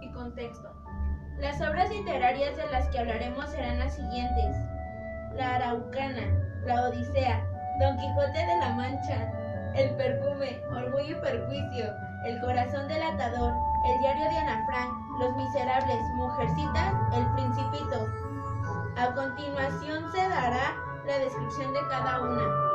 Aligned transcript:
y 0.00 0.10
contexto. 0.12 0.72
Las 1.38 1.60
obras 1.60 1.90
literarias 1.90 2.56
de 2.56 2.66
las 2.70 2.88
que 2.88 3.00
hablaremos 3.00 3.50
serán 3.50 3.78
las 3.78 3.94
siguientes. 3.94 4.56
La 5.34 5.56
Araucana, 5.56 6.22
La 6.64 6.88
Odisea, 6.88 7.44
Don 7.78 7.98
Quijote 7.98 8.46
de 8.46 8.56
la 8.60 8.70
Mancha, 8.70 9.30
El 9.74 9.90
Perfume, 9.96 10.58
Orgullo 10.70 11.18
y 11.18 11.20
Perjuicio, 11.20 11.84
El 12.24 12.40
Corazón 12.40 12.88
del 12.88 13.02
Atador, 13.02 13.52
El 13.84 14.00
Diario 14.00 14.30
de 14.30 14.38
Ana 14.38 14.64
Frank, 14.66 14.90
Los 15.18 15.36
Miserables, 15.36 16.00
Mujercitas, 16.14 16.94
El 17.14 17.26
Principito. 17.34 18.08
A 18.96 19.14
continuación 19.14 20.10
se 20.12 20.28
dará 20.28 20.76
la 21.06 21.18
descripción 21.18 21.74
de 21.74 21.80
cada 21.88 22.22
una. 22.22 22.71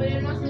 pero 0.00 0.22
no 0.22 0.40
sé 0.40 0.49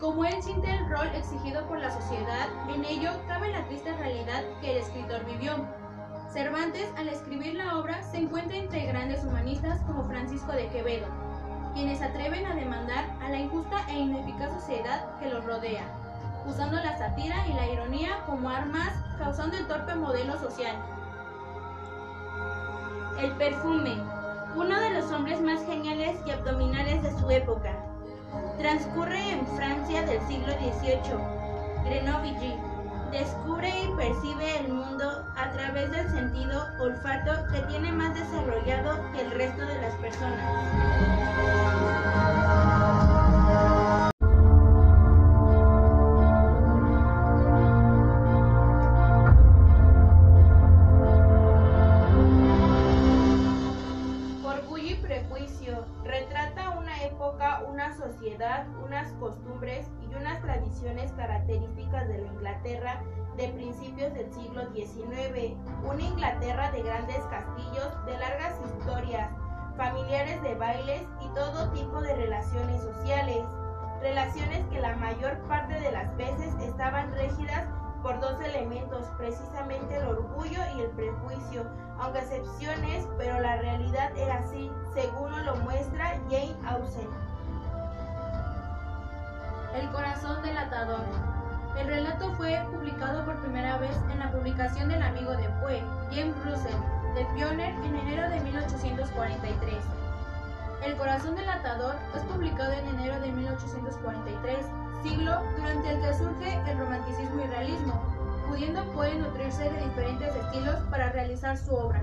como 0.00 0.24
él 0.24 0.42
siente 0.42 0.70
el 0.70 0.88
rol 0.88 1.08
exigido 1.14 1.66
por 1.66 1.78
la 1.78 1.90
sociedad, 1.90 2.48
en 2.72 2.84
ello 2.84 3.10
cabe 3.26 3.50
la 3.50 3.64
triste 3.66 3.92
realidad 3.96 4.44
que 4.60 4.72
el 4.72 4.76
escritor 4.78 5.24
vivió. 5.24 5.54
Cervantes, 6.32 6.88
al 6.96 7.08
escribir 7.08 7.54
la 7.54 7.78
obra, 7.78 8.02
se 8.02 8.18
encuentra 8.18 8.56
entre 8.56 8.86
grandes 8.86 9.24
humanistas 9.24 9.80
como 9.82 10.04
Francisco 10.04 10.52
de 10.52 10.68
Quevedo, 10.68 11.06
quienes 11.74 12.00
atreven 12.00 12.46
a 12.46 12.54
demandar 12.54 13.06
a 13.22 13.30
la 13.30 13.38
injusta 13.38 13.76
e 13.88 13.98
ineficaz 13.98 14.52
sociedad 14.52 15.18
que 15.18 15.30
los 15.30 15.44
rodea, 15.44 15.84
usando 16.46 16.76
la 16.76 16.96
sátira 16.96 17.46
y 17.48 17.54
la 17.54 17.66
ironía 17.66 18.22
como 18.26 18.50
armas, 18.50 18.92
causando 19.18 19.56
el 19.56 19.66
torpe 19.66 19.94
modelo 19.94 20.38
social. 20.38 20.76
El 23.18 23.32
perfume, 23.32 23.96
uno 24.54 24.78
de 24.78 24.90
los 24.90 25.10
hombres 25.10 25.40
más 25.40 25.64
geniales 25.66 26.20
y 26.24 26.30
abdominales 26.30 27.02
de 27.02 27.18
su 27.18 27.30
época. 27.30 27.87
Transcurre 28.58 29.30
en 29.30 29.46
Francia 29.56 30.02
del 30.02 30.20
siglo 30.26 30.52
XVIII. 30.54 31.16
Grenoble 31.84 32.58
descubre 33.10 33.68
y 33.84 33.88
percibe 33.96 34.58
el 34.58 34.72
mundo 34.72 35.24
a 35.36 35.50
través 35.52 35.90
del 35.90 36.10
sentido 36.10 36.68
olfato 36.78 37.46
que 37.52 37.60
tiene 37.62 37.92
más 37.92 38.14
desarrollado 38.14 39.12
que 39.12 39.22
el 39.22 39.30
resto 39.30 39.64
de 39.64 39.80
las 39.80 39.94
personas. 39.94 41.67
Una 57.68 57.94
sociedad, 57.96 58.66
unas 58.84 59.12
costumbres 59.14 59.86
y 60.00 60.14
unas 60.14 60.40
tradiciones 60.40 61.12
características 61.12 62.08
de 62.08 62.18
la 62.18 62.26
Inglaterra 62.26 63.02
de 63.36 63.48
principios 63.48 64.12
del 64.14 64.32
siglo 64.32 64.62
XIX, 64.72 65.56
una 65.84 66.02
Inglaterra 66.02 66.72
de 66.72 66.82
grandes 66.82 67.20
castillos, 67.30 68.06
de 68.06 68.18
largas 68.18 68.54
historias, 68.64 69.30
familiares 69.76 70.42
de 70.42 70.54
bailes 70.56 71.02
y 71.20 71.28
todo 71.34 71.70
tipo 71.70 72.00
de 72.00 72.16
relaciones 72.16 72.82
sociales, 72.82 73.44
relaciones 74.00 74.66
que 74.68 74.80
la 74.80 74.96
mayor 74.96 75.38
parte 75.46 75.78
de 75.78 75.92
las 75.92 76.16
veces 76.16 76.52
estaban 76.60 77.12
rígidas 77.14 77.68
por 78.02 78.20
dos 78.20 78.40
elementos, 78.40 79.06
precisamente 79.16 79.96
el 79.96 80.06
orgullo 80.06 80.60
y 80.76 80.80
el 80.80 80.90
prejuicio, 80.90 81.64
aunque 82.00 82.20
excepciones, 82.20 83.06
pero 83.18 83.40
la 83.40 83.56
realidad 83.56 84.16
era 84.16 84.36
así, 84.36 84.70
según 84.94 85.44
lo 85.44 85.56
muestra 85.56 86.20
Jane 86.30 86.47
El 89.78 89.88
corazón 89.90 90.42
del 90.42 90.58
atador. 90.58 91.04
El 91.78 91.86
relato 91.86 92.32
fue 92.32 92.66
publicado 92.72 93.24
por 93.24 93.40
primera 93.40 93.78
vez 93.78 93.96
en 94.10 94.18
la 94.18 94.32
publicación 94.32 94.88
del 94.88 95.00
amigo 95.00 95.30
de 95.36 95.48
Poe, 95.60 95.84
James 96.10 96.34
Russell, 96.44 96.74
de 97.14 97.24
Pioner 97.36 97.70
en 97.84 97.94
enero 97.94 98.28
de 98.28 98.40
1843. 98.40 99.76
El 100.84 100.96
corazón 100.96 101.36
del 101.36 101.48
atador 101.48 101.94
es 102.16 102.22
publicado 102.24 102.72
en 102.72 102.88
enero 102.88 103.20
de 103.20 103.30
1843, 103.30 104.66
siglo 105.04 105.42
durante 105.56 105.90
el 105.92 106.00
que 106.00 106.14
surge 106.14 106.60
el 106.68 106.78
romanticismo 106.78 107.44
y 107.44 107.46
realismo, 107.46 108.02
pudiendo 108.48 108.84
Poe 108.94 109.14
nutrirse 109.14 109.62
de 109.62 109.84
diferentes 109.84 110.34
estilos 110.34 110.74
para 110.90 111.12
realizar 111.12 111.56
su 111.56 111.72
obra. 111.72 112.02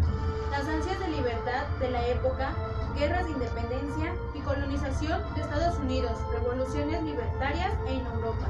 Las 0.49 0.65
ansias 0.65 0.97
de 1.01 1.09
libertad 1.09 1.67
de 1.81 1.91
la 1.91 2.07
época 2.07 2.53
guerras 2.95 3.25
de 3.25 3.31
independencia 3.31 4.13
y 4.33 4.39
colonización 4.39 5.21
de 5.35 5.41
Estados 5.41 5.77
Unidos, 5.79 6.13
revoluciones 6.31 7.03
libertarias 7.03 7.73
en 7.87 8.05
Europa. 8.05 8.47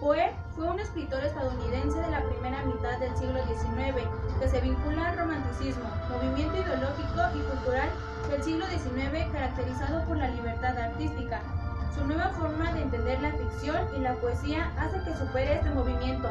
Poe 0.00 0.34
fue 0.56 0.64
un 0.64 0.80
escritor 0.80 1.22
estadounidense 1.24 1.98
de 1.98 2.10
la 2.10 2.22
primera 2.24 2.62
mitad 2.64 2.98
del 2.98 3.14
siglo 3.16 3.44
XIX 3.44 4.08
que 4.40 4.48
se 4.48 4.60
vincula 4.60 5.10
al 5.10 5.18
romanticismo, 5.18 5.90
movimiento 6.08 6.56
ideológico 6.56 7.20
y 7.34 7.40
cultural 7.50 7.90
del 8.30 8.42
siglo 8.42 8.66
XIX 8.66 9.30
caracterizado 9.30 10.04
por 10.06 10.16
la 10.16 10.28
libertad 10.28 10.78
artística. 10.78 11.40
Su 11.94 12.04
nueva 12.06 12.30
forma 12.30 12.72
de 12.72 12.82
entender 12.82 13.20
la 13.20 13.32
ficción 13.32 13.88
y 13.96 14.00
la 14.00 14.14
poesía 14.14 14.72
hace 14.78 15.02
que 15.02 15.16
supere 15.16 15.54
este 15.54 15.70
movimiento, 15.70 16.30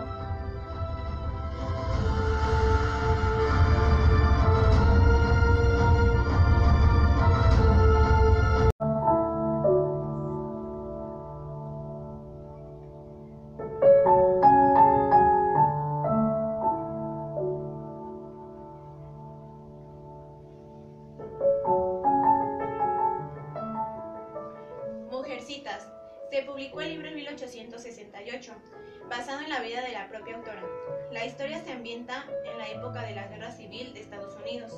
1868, 28.48 29.10
basado 29.10 29.42
en 29.42 29.50
la 29.50 29.60
vida 29.60 29.82
de 29.82 29.92
la 29.92 30.08
propia 30.08 30.36
autora. 30.36 30.64
La 31.12 31.26
historia 31.26 31.60
se 31.64 31.72
ambienta 31.72 32.26
en 32.46 32.58
la 32.58 32.70
época 32.70 33.02
de 33.02 33.16
la 33.16 33.28
Guerra 33.28 33.52
Civil 33.52 33.94
de 33.94 34.02
Estados 34.02 34.36
Unidos. 34.36 34.74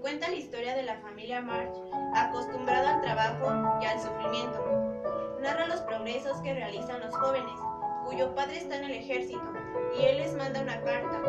Cuenta 0.00 0.28
la 0.28 0.36
historia 0.36 0.74
de 0.74 0.82
la 0.82 0.96
familia 0.98 1.40
March, 1.40 1.74
acostumbrada 2.14 2.96
al 2.96 3.02
trabajo 3.02 3.78
y 3.82 3.86
al 3.86 4.00
sufrimiento. 4.00 4.64
Narra 5.40 5.66
los 5.66 5.80
progresos 5.80 6.40
que 6.42 6.54
realizan 6.54 7.00
los 7.00 7.14
jóvenes, 7.16 7.54
cuyo 8.04 8.34
padre 8.34 8.58
está 8.58 8.76
en 8.76 8.84
el 8.84 8.92
ejército, 8.92 9.42
y 9.98 10.04
él 10.04 10.18
les 10.18 10.34
manda 10.34 10.60
una 10.60 10.80
carta. 10.82 11.20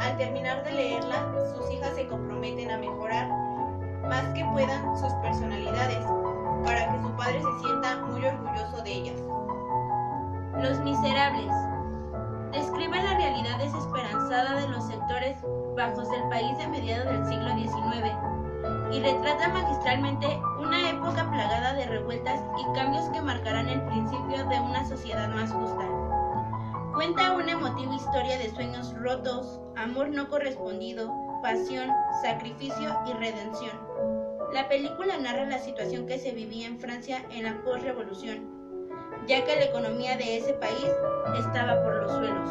Al 0.00 0.16
terminar 0.16 0.64
de 0.64 0.72
leerla, 0.72 1.32
sus 1.54 1.70
hijas 1.70 1.94
se 1.94 2.06
comprometen 2.06 2.70
a 2.70 2.78
mejorar 2.78 3.28
más 4.08 4.24
que 4.34 4.44
puedan 4.52 4.96
sus 4.96 5.12
personalidades 5.14 6.04
para 6.64 6.92
que 6.92 7.02
su 7.02 7.16
padre 7.16 7.40
se 7.40 7.60
sienta 7.60 7.96
muy 7.96 8.24
orgulloso 8.24 8.82
de 8.82 8.92
ellas. 8.92 9.35
Los 10.62 10.80
Miserables. 10.80 11.52
Describe 12.50 13.02
la 13.02 13.14
realidad 13.14 13.58
desesperanzada 13.58 14.60
de 14.60 14.68
los 14.68 14.86
sectores 14.86 15.36
bajos 15.76 16.10
del 16.10 16.22
país 16.30 16.56
de 16.56 16.66
mediados 16.68 17.12
del 17.12 17.26
siglo 17.26 17.54
XIX 17.54 18.14
y 18.90 19.00
retrata 19.00 19.48
magistralmente 19.48 20.40
una 20.58 20.90
época 20.90 21.30
plagada 21.30 21.74
de 21.74 21.86
revueltas 21.86 22.40
y 22.58 22.74
cambios 22.74 23.04
que 23.10 23.20
marcarán 23.20 23.68
el 23.68 23.82
principio 23.82 24.46
de 24.48 24.60
una 24.60 24.88
sociedad 24.88 25.28
más 25.28 25.52
justa. 25.52 25.84
Cuenta 26.94 27.32
una 27.32 27.52
emotiva 27.52 27.94
historia 27.94 28.38
de 28.38 28.48
sueños 28.48 28.94
rotos, 28.98 29.60
amor 29.76 30.08
no 30.08 30.30
correspondido, 30.30 31.12
pasión, 31.42 31.90
sacrificio 32.22 32.98
y 33.06 33.12
redención. 33.12 33.78
La 34.54 34.66
película 34.68 35.18
narra 35.18 35.44
la 35.44 35.58
situación 35.58 36.06
que 36.06 36.18
se 36.18 36.32
vivía 36.32 36.66
en 36.66 36.80
Francia 36.80 37.22
en 37.30 37.44
la 37.44 37.62
post-revolución, 37.62 38.55
ya 39.26 39.44
que 39.44 39.56
la 39.56 39.64
economía 39.64 40.16
de 40.16 40.36
ese 40.36 40.52
país 40.54 40.86
estaba 41.38 41.82
por 41.82 41.96
los 41.96 42.12
suelos. 42.12 42.48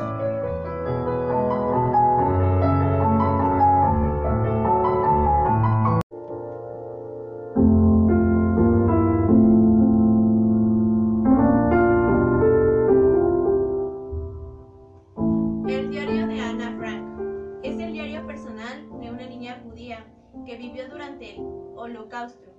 El 15.68 15.90
diario 15.90 16.28
de 16.28 16.42
Ana 16.42 16.76
Frank 16.78 17.62
es 17.64 17.80
el 17.80 17.94
diario 17.94 18.28
personal 18.28 18.90
de 19.00 19.10
una 19.12 19.26
niña 19.28 19.62
judía 19.64 20.06
que 20.46 20.58
vivió 20.58 20.90
durante 20.90 21.36
el 21.36 21.42
Holocausto. 21.76 22.52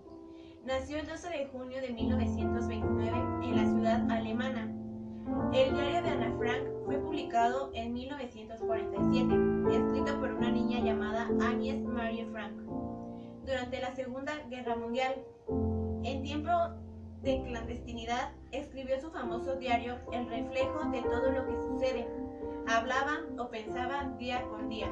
Nació 0.65 0.99
el 0.99 1.07
12 1.07 1.29
de 1.29 1.47
junio 1.47 1.81
de 1.81 1.91
1929 1.91 2.16
Frank, 12.49 13.45
durante 13.45 13.81
la 13.81 13.95
Segunda 13.95 14.33
Guerra 14.49 14.77
Mundial. 14.77 15.15
En 16.05 16.23
tiempo 16.23 16.51
de 17.23 17.43
clandestinidad, 17.43 18.33
escribió 18.53 19.01
su 19.01 19.11
famoso 19.11 19.57
diario 19.57 19.97
El 20.13 20.29
reflejo 20.29 20.85
de 20.91 21.03
todo 21.03 21.33
lo 21.33 21.47
que 21.47 21.57
sucede. 21.63 22.09
Hablaba 22.69 23.21
o 23.39 23.49
pensaba 23.49 24.05
día 24.19 24.43
con 24.49 24.69
día. 24.69 24.89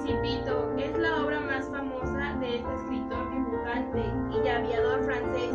Principito 0.00 0.72
es 0.78 0.96
la 0.98 1.22
obra 1.22 1.40
más 1.40 1.68
famosa 1.68 2.36
de 2.40 2.56
este 2.56 2.74
escritor, 2.74 3.30
dibujante 3.30 4.02
y 4.42 4.48
aviador 4.48 5.04
francés. 5.04 5.54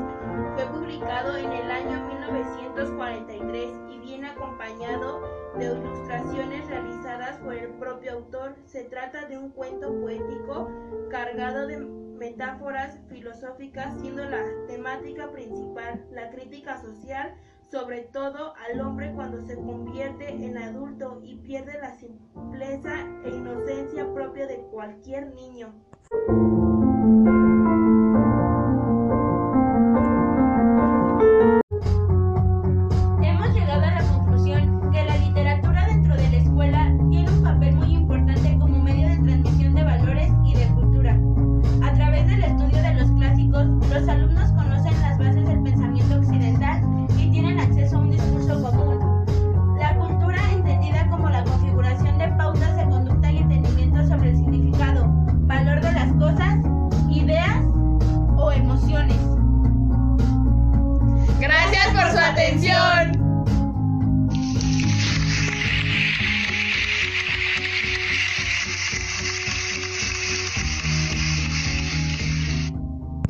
Fue 0.56 0.66
publicado 0.68 1.36
en 1.38 1.52
el 1.52 1.72
año 1.72 2.08
1943 2.08 3.72
y 3.82 3.85
viene 3.85 3.85
acompañado 3.85 3.85
de 5.58 5.66
ilustraciones 5.66 6.68
realizadas 6.68 7.38
por 7.38 7.54
el 7.54 7.70
propio 7.76 8.14
autor. 8.14 8.56
Se 8.66 8.84
trata 8.84 9.26
de 9.28 9.38
un 9.38 9.52
cuento 9.52 9.94
poético 10.02 10.70
cargado 11.10 11.68
de 11.68 11.78
metáforas 11.78 12.98
filosóficas, 13.10 14.00
siendo 14.00 14.24
la 14.24 14.44
temática 14.68 15.32
principal 15.32 16.06
la 16.12 16.30
crítica 16.30 16.82
social 16.82 17.36
sobre 17.72 18.04
todo 18.04 18.54
al 18.56 18.80
hombre 18.80 19.12
cuando 19.14 19.42
se 19.46 19.56
convierte 19.56 20.30
en 20.30 20.58
adulto 20.58 21.20
y 21.24 21.36
pierde 21.38 21.80
la 21.82 21.92
simpleza 21.96 22.94
e 23.24 23.30
inocencia 23.30 24.14
propia 24.14 24.48
de 24.48 24.58
cualquier 24.72 25.34
niño. 25.34 25.74